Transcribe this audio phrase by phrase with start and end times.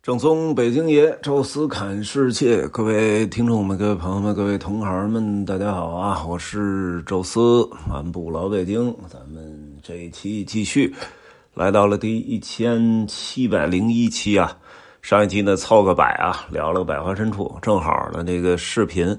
[0.00, 6.24] 正宗北京爷，宙斯侃世界，各位听众们、各位朋友们、各位同行们，大家好啊！
[6.24, 8.94] 我是宙斯，漫步老北京。
[9.08, 10.94] 咱们这一期继续
[11.52, 14.56] 来到了第一千七百零一期啊。
[15.02, 19.18] 上一期呢凑个百啊，聊了个百花深处，正好呢这个视频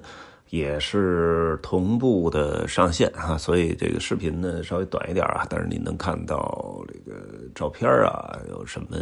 [0.49, 7.17] 也是同步的上线啊，所以这个视频呢稍微短一点啊，但是你能看到这个
[7.53, 8.97] 照片啊，有什么？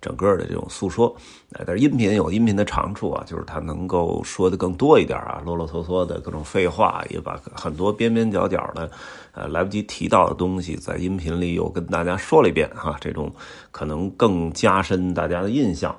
[0.00, 1.16] 整个的这种诉说，
[1.64, 8.90] 但是音频有音频的长处啊，就是它能够说的更多一点啊，啰啰嗦嗦的各种废话，也把很多边边角角的，
[9.32, 13.32] 呃，来不及提到的东西，在音频里又跟大家说了一遍哈，这种
[13.70, 15.96] 可能更加深大家的印象。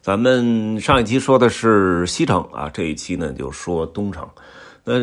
[0.00, 4.26] 咱们上一期说的是西城啊，这一期呢就说东城，
[4.82, 4.94] 那。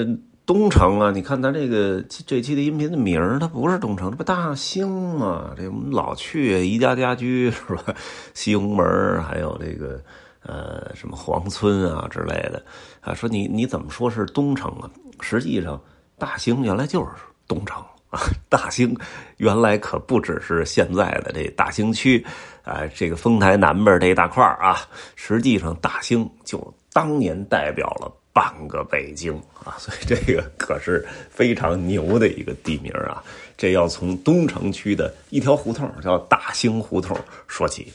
[0.50, 5.54] 东城啊，你看他这个这期的音频的名儿，它不是东城，这不大兴吗？
[5.56, 7.94] 这我们老去宜家家居是吧？
[8.34, 10.02] 西红门还有这个
[10.42, 12.64] 呃什么黄村啊之类的
[13.00, 13.14] 啊。
[13.14, 14.90] 说你你怎么说是东城啊？
[15.22, 15.80] 实际上
[16.18, 17.10] 大兴原来就是
[17.48, 17.78] 东城
[18.10, 18.20] 啊。
[18.50, 18.98] 大兴
[19.38, 22.26] 原来可不只是现在的这大兴区
[22.64, 24.78] 啊，这个丰台南边这一大块啊。
[25.16, 28.12] 实际上大兴就当年代表了。
[28.32, 29.34] 半个北京
[29.66, 33.24] 啊，所以这个可是非常牛的一个地名啊！
[33.58, 37.92] 这要从东城区的一条胡同叫大兴胡同说起。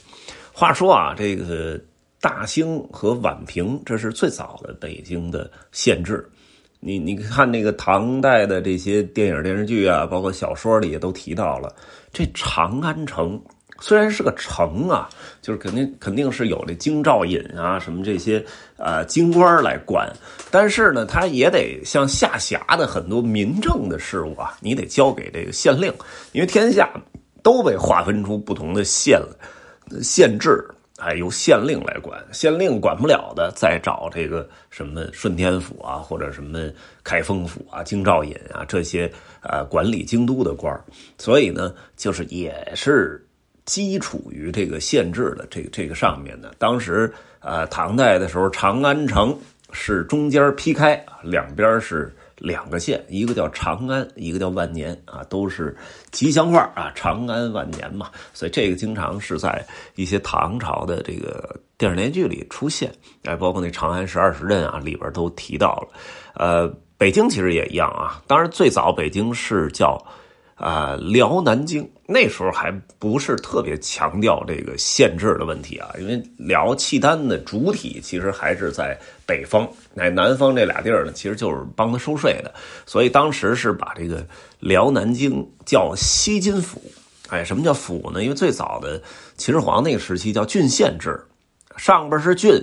[0.53, 1.79] 话说啊，这个
[2.21, 6.27] 大兴和宛平，这是最早的北京的县制。
[6.79, 11.75] 你你看那个唐代的这些电影电视剧啊，包括小说里也都提到了
[12.13, 13.41] 这长安城。
[13.81, 15.09] 虽然是个城啊，
[15.41, 18.43] 就是肯定肯定是有这京兆尹啊什么这些
[18.77, 20.09] 呃京官来管，
[20.49, 25.93] 但是呢，他也得像下辖的很多民政的事务啊，你得交给这个县令，
[26.31, 26.89] 因为天下
[27.43, 29.21] 都被划分出不同的县
[30.01, 30.65] 县制，
[30.97, 36.59] 哎，由县令来管，县令管不了的，再找这个什么顺天府啊，或者什么
[37.03, 39.11] 开封府啊、京兆尹啊这些
[39.43, 40.73] 呃管理京都的官
[41.17, 43.21] 所以呢，就是也是。
[43.65, 49.35] 基础于这个县制的这个这个上面的，当时呃唐代的时候，长安城
[49.71, 55.75] 是中间劈开，两边是两个县，一个叫长安，一个叫万年啊，都是
[56.11, 59.65] 吉祥话啊，长安万年嘛，所以这个经常是在
[59.95, 62.93] 一些唐朝的这个电视连续剧里出现，
[63.23, 65.99] 哎，包括那《长安十二时辰》啊，里边都提到了。
[66.35, 69.99] 呃，北京其实也一样啊，当然最早北京是叫。
[70.55, 78.95] 啊，辽南京那时候还不是特别强调这个县制的问题啊，因为辽契丹的主体其实还是在
[79.25, 82.53] 北方，哎，南方这俩地儿呢，其实就是帮他收税的，
[82.85, 84.23] 所以当时是把这个
[84.59, 86.79] 辽南京叫西津府。
[87.29, 88.21] 哎，什么叫府呢？
[88.21, 89.01] 因为最早的
[89.35, 91.19] 秦始皇那个时期叫郡县制，
[91.75, 92.53] 上边是郡，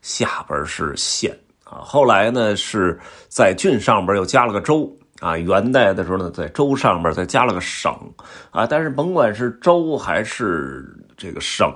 [0.00, 1.84] 下边是县啊。
[1.84, 4.90] 后来呢，是在郡上边又加了个州。
[5.20, 7.92] 啊，元代的时候呢，在州上面再加了个省，
[8.50, 10.84] 啊，但是甭管是州还是
[11.16, 11.72] 这个省，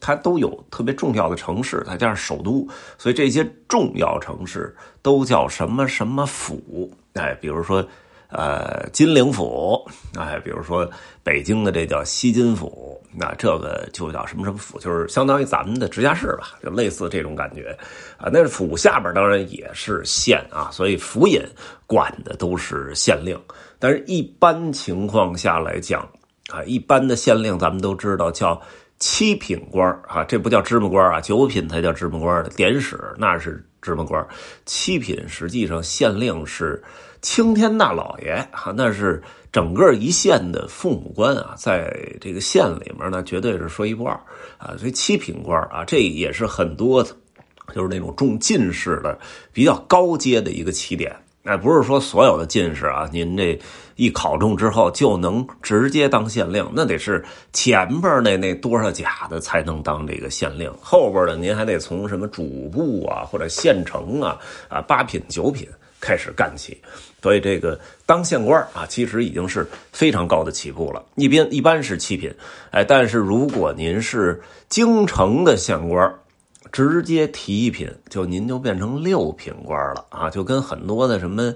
[0.00, 2.68] 它都有特别重要的城市，再加上首都，
[2.98, 7.86] 所以这些重要城市都叫什么什么府，哎，比如说。
[8.28, 10.90] 呃，金陵府，哎，比如说
[11.22, 17.76] 北京的这叫西津府，那这个就叫什么什么府，就是相当于咱们的直辖市吧，就类似这种感觉
[18.18, 18.28] 啊。
[18.32, 21.40] 那府下边当然也是县啊，所以府尹
[21.86, 23.40] 管的都是县令。
[23.78, 26.06] 但是一般情况下来讲
[26.50, 28.60] 啊，一般的县令咱们都知道叫
[28.98, 34.26] 七品官啊，这不叫芝麻官啊，九品才叫芝麻官的，典史那是芝麻官，
[34.64, 36.82] 七品实际上县令是。
[37.22, 39.20] 青天大老爷啊，那是
[39.56, 41.90] 整个一县的父母官啊，在
[42.20, 44.12] 这个县里面呢，绝对是说一不二
[44.58, 44.76] 啊。
[44.76, 47.02] 所以七品官啊，这也是很多
[47.74, 49.18] 就是那种中进士的
[49.54, 51.16] 比较高阶的一个起点。
[51.44, 53.58] 哎，不是说所有的进士啊，您这
[53.94, 57.24] 一考中之后就能直接当县令，那得是
[57.54, 64.36] 前边那那多少甲的才能当这个县令，后边的您还得从什么主簿啊或者县城啊
[64.68, 65.66] 啊八品九品。
[66.00, 66.76] 开始干起，
[67.22, 71.04] 所以这个当县官啊，其实已经是非常高的起步了。
[71.16, 72.32] 一边一般是七品，
[72.70, 76.14] 哎，但是如果您是京城的县官，
[76.72, 81.54] 直接提一品，就您就变成六品官了啊，就跟很多的什么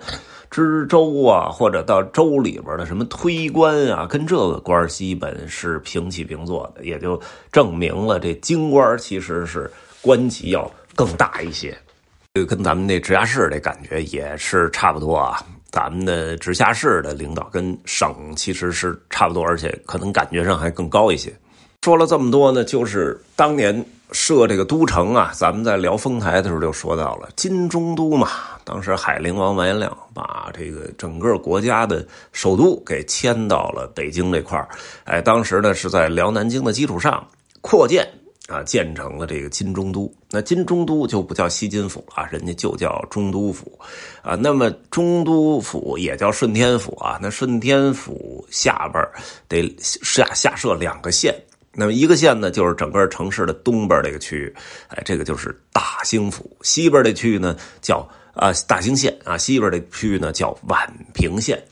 [0.51, 7.21] 知州啊，或者到州里边的什么推官啊，跟这个官基本是平起平坐的，也就
[7.53, 9.71] 证明了这京官其实是
[10.01, 11.77] 官级要更大一些。
[12.33, 21.33] 这个跟咱们那直辖市这感觉也是差不多啊，咱们的直辖市的领导跟省其实是差不多，而且可能感觉上还更高一些。
[21.83, 28.29] 说了这么多呢，就是当年设这个都城啊，咱们在聊丰台的时候就说到了金中都嘛。
[28.63, 34.69] 当时海陵王完颜亮把这个整个国家的首都给迁到了北京这块儿，
[35.03, 37.27] 哎，当时呢是在辽南京的基础上
[37.61, 38.09] 扩建
[38.51, 40.13] 啊，建成了这个金中都。
[40.29, 43.79] 那金中都就不叫西金府了，人家就叫中都府
[44.23, 44.35] 啊。
[44.35, 47.19] 那么中都府也叫顺天府啊。
[47.23, 49.03] 那顺天府下边
[49.49, 51.35] 得下下设两个县。
[51.73, 54.55] 那么一个县呢，就是整个城市的东边这个区域，
[54.89, 61.63] 哎，这个就是大兴府；西边的区域呢，叫啊大兴县啊；西边的区域呢，叫宛平县。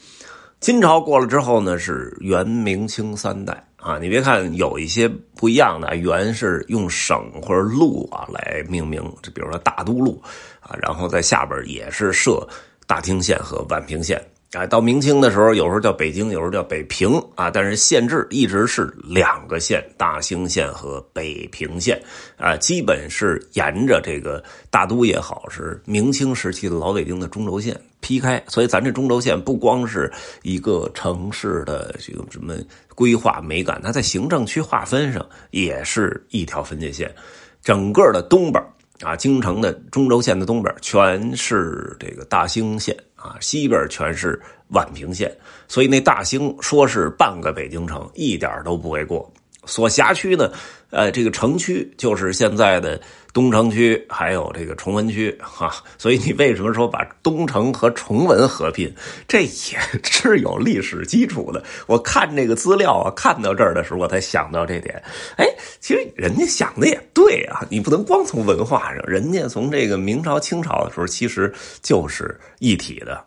[0.60, 3.98] 金朝过了之后呢，是元、明、清三代啊。
[3.98, 10.22] 你别看有一些不一样的，原是用省或者路啊来命名，就比如说大都路
[10.60, 12.46] 啊，然后在下边也是设
[12.86, 14.22] 大厅县和宛平县。
[14.54, 22.00] 啊，到明清的时候，有时候叫北京，有时候叫北平啊，但是县制一直是两个县，大兴县和北平县
[22.38, 30.10] 啊，基本是沿着这个大都也好，是明清时期的老北京的中轴线劈开，所以咱这中轴线不光是
[30.40, 32.54] 一个城市的这个什么
[32.94, 37.14] 规划美感，它在行政区划分上也是一条分界线，
[37.62, 38.64] 整个的东边
[39.02, 42.96] 啊，京城的中轴线的东边全是这个大兴县。
[43.18, 44.40] 啊，西边全是
[44.72, 45.30] 宛平县，
[45.66, 49.30] 所以那大兴说是半个北京城，一点都不为过。
[49.68, 50.50] 所辖区呢，
[50.90, 52.98] 呃，这个城区就是现在的
[53.34, 55.72] 东城区，还有这个崇文区，哈。
[55.98, 58.92] 所以你为什么说把东城和崇文合并？
[59.28, 61.62] 这也 是有历史基础的。
[61.86, 65.00] 我看这个资料啊，看到这儿的时候，我才想到这点。
[65.36, 65.46] 哎，
[65.80, 73.22] 其实人家想的也对啊，你不能光从文化上，人家从这个明朝、清朝的时候，其实就是一体的。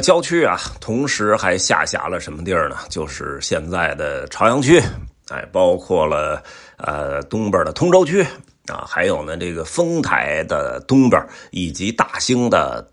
[0.00, 2.76] 郊区啊，同时还下辖了什么地儿呢？
[2.88, 4.80] 就是现在的朝阳区。
[5.30, 6.42] 哎，包括了
[6.76, 8.22] 呃东边的通州区
[8.66, 12.86] 啊，还有呢这个丰台的东边以及大兴的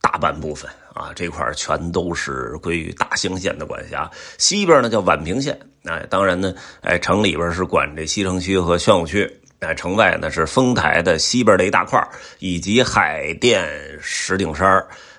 [0.00, 4.10] 大半部分啊，这块全都是归于大兴县的管辖。
[4.38, 6.52] 西边呢叫宛平县，哎，当然呢，
[6.82, 12.00] 哎城里边是管这西城区和宣武区，哎，城外呢是丰台的西边的一大块
[12.40, 13.66] 以及海淀
[14.00, 14.68] 石景山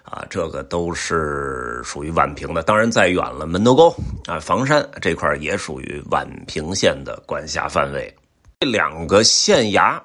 [0.04, 2.62] 啊，这个都是属于宛平的。
[2.62, 3.96] 当然，再远了，门头沟
[4.26, 8.12] 啊、房山这块也属于宛平县的管辖范围。
[8.60, 10.00] 这两个县衙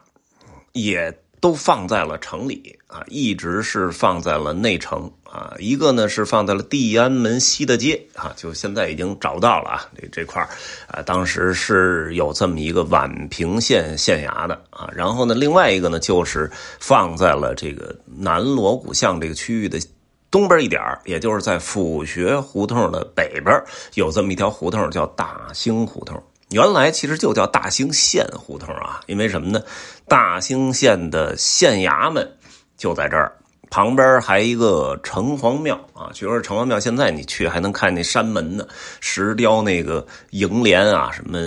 [0.73, 5.55] 也都放在了城里啊，一直是放在了内城啊。
[5.59, 9.89] 一个呢是放在了地安门西的街啊，就现在已经找到了啊。
[9.97, 10.47] 这这块
[10.89, 14.91] 啊，当时是有这么一个宛平县县衙的啊。
[14.95, 19.81] 然后呢，另外一个呢就是放在了这个南锣鼓巷这个区域的。
[20.31, 23.63] 东边一点也就是在府学胡同的北边，
[23.95, 26.23] 有这么一条胡同叫大兴胡同。
[26.51, 29.63] 原来其实就叫大兴县胡同啊，因为什么呢？
[30.09, 32.37] 大兴县的县衙门
[32.77, 33.37] 就在这儿，
[33.71, 36.11] 旁边还一个城隍庙啊。
[36.13, 38.67] 据说城隍庙现在你去还能看那山门呢，
[39.01, 41.39] 石雕那个楹联啊，什么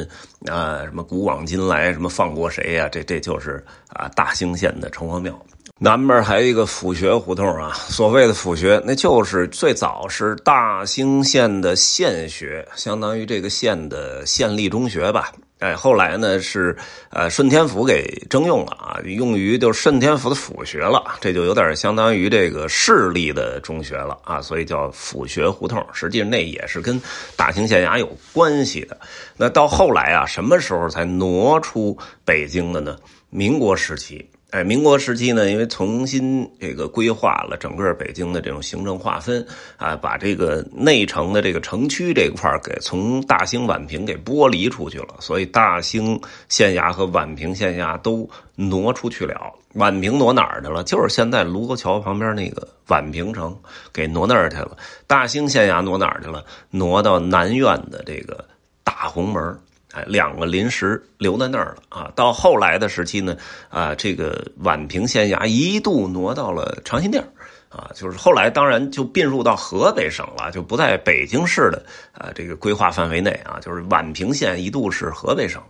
[0.52, 2.90] 啊什么古往今来，什么放过谁呀？
[2.90, 5.38] 这这就是啊大兴县的城隍庙。
[5.80, 15.34] 南边还有一个府学胡同啊，所谓的府学，那就是最早是大兴县的县学，相当于这个县的县立中学吧。
[15.64, 16.76] 哎，后来呢是
[17.10, 25.82] 呃顺天府给征用了啊，用于就是顺天府的府学了，这就有点相当于这个市立的中学了啊，所以叫府学胡同。
[25.94, 27.02] 实际上那也是跟
[27.38, 29.00] 大兴县衙有关系的。
[29.38, 32.98] 那到后来啊，什么时候才挪出北京的呢？
[33.30, 34.30] 民国时期。
[34.54, 39.44] 哎，民国时期呢，因为重新这个规划了整个北京的这种行政划分
[39.78, 49.52] 啊，把这个内城的这个城区这块给从大兴宛平给剥离出去了，所以大兴县衙和宛平县衙都挪出去了。
[49.74, 50.84] 宛平挪哪儿去了？
[50.84, 53.58] 就是现在卢沟桥旁边那个宛平城，
[53.92, 54.78] 给挪那儿去了。
[55.08, 56.46] 大兴县衙挪哪儿去了？
[56.70, 58.46] 挪到南苑的这个
[58.84, 59.58] 大红门。
[59.94, 62.12] 哎，两个临时留在那儿了啊！
[62.16, 63.38] 到后来的时期呢，
[63.70, 67.24] 啊，这个宛平县衙一度挪到了长辛店
[67.70, 75.62] 啊，就是后来当然就并入到河北省了，就不在北京市的啊这个规划范围内啊，就是宛平县一度是河北省。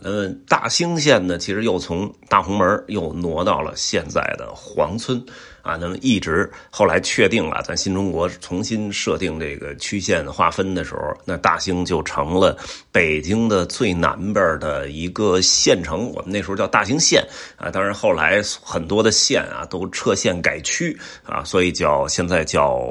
[0.00, 5.22] 那么大兴县呢，其实又从大红门又挪到了现在的黄村，
[5.60, 12.56] 啊，那么一直后来确定了，咱新中国重新设定这个区县划分的时候，那大兴就成了
[12.90, 17.22] 北京的最南边的一个县城，我们那时候叫大兴县，
[17.56, 22.82] 啊，当然后来很多的县啊都撤县改区，啊，所以叫现在叫。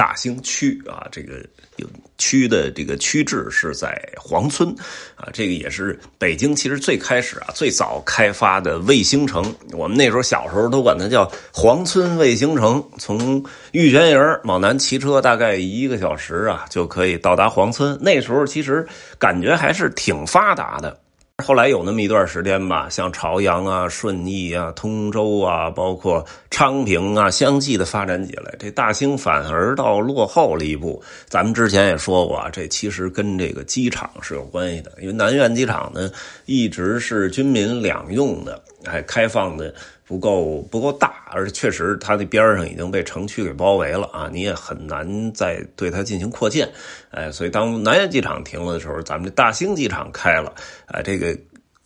[0.00, 1.44] 大兴区啊，这个
[1.76, 4.74] 有区的这个区治是在黄村
[5.14, 9.54] 啊，这个也是北京其实最开始啊最早开发的卫星城。
[9.72, 12.82] 我们那时候小时候都管它叫黄村卫星城。
[12.96, 17.98] 从玉泉营往南骑车大概一个小时啊，就可以到达黄村。
[18.00, 18.88] 那时候其实
[19.18, 20.98] 感觉还是挺发达的。
[21.40, 28.54] 后来有那么一段时间吧，像朝阳啊、顺义啊、通州啊，包括昌平啊，相继的发展起来。
[28.58, 31.02] 这大兴反而到落后了一步。
[31.28, 34.92] 咱们之前也说过啊，这其实跟这个机场是有关系的。
[35.00, 36.10] 因为南苑机场呢，
[36.46, 46.68] 一直是军民两用的，哎开放的不够不够大，而且确实它那边上已经被城区给包围了啊，你也很难再对它进行扩建。
[47.10, 50.54] 哎，所以当南苑机场停了的时候，咱们这大兴机场开了，
[50.86, 51.36] 哎，这个。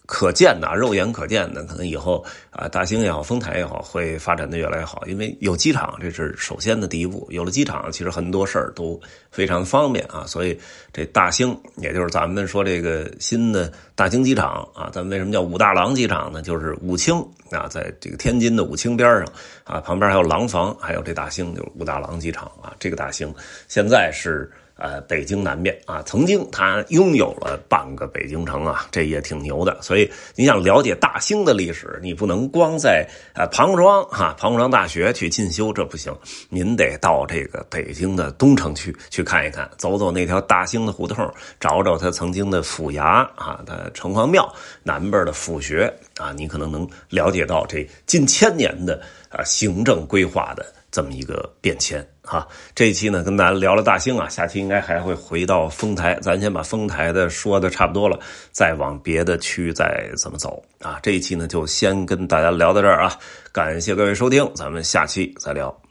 [0.06, 5.02] 可见的，肉眼可见的，可能以后啊，大兴也好，丰台也好，会发展的越来越好。
[5.06, 7.26] 因为有机场，这是首先的第一步。
[7.30, 10.24] 有了机场，其实很多事儿都非常方便啊。
[10.26, 10.58] 所以
[10.92, 16.42] 这大兴，也就是咱们说这个新的大兴机场啊，咱们为什么叫武大郎机场呢？
[16.42, 17.16] 就是武清
[17.50, 19.26] 啊，在这个天津的武清边上
[19.64, 22.74] 啊，旁边还有廊坊，还有这大兴，就是武大郎机场啊。
[22.78, 23.34] 这个大兴
[23.68, 24.50] 现在是。
[24.76, 29.80] 呃，北京南边啊，曾经它拥有了半个北京城啊，这也挺牛的。
[29.80, 36.12] 所以你想了解大兴的历史，你不能光在呃庞庄哈庞庄大学去进修，这不行。
[36.48, 43.02] 您得到这个北京的东城区去看一看，走走那条大兴的胡同，找找它曾经的府衙
[43.36, 44.52] 啊，它城隍庙
[44.82, 50.66] 南边的府学啊，你可能能了解到这近千年的啊行政规划的。
[50.94, 58.16] 这么一个变迁哈，这一期呢跟大家聊了大兴啊，下期应该还会回到丰台，咱先把丰台的说的差不多了，
[58.52, 61.00] 再往别的区再怎么走啊。
[61.02, 63.18] 这一期呢就先跟大家聊到这儿啊，
[63.50, 65.83] 感谢各位收听，咱们下期再聊。